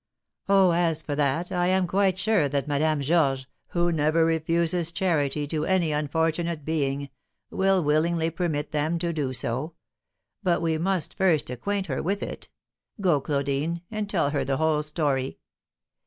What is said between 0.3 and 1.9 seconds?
"Oh, as for that, I am